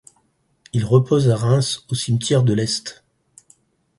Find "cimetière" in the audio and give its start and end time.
1.93-2.41